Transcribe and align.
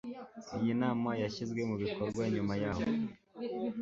iyi 0.59 0.73
nama 0.81 1.09
yashyizwe 1.21 1.61
mu 1.69 1.75
bikorwa 1.81 2.21
nyuma 2.33 2.53
y 2.61 2.65
aho 2.71 2.83